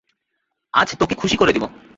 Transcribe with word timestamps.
আজ 0.73 0.89
তোকে 0.99 1.15
খুশি 1.15 1.35
করে 1.37 1.53
দিবো। 1.53 1.67